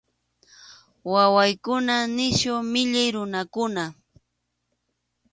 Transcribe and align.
Wawaykunan 1.11 2.03
nisyu 2.17 2.53
millay 2.71 3.09
runakunam. 3.15 3.91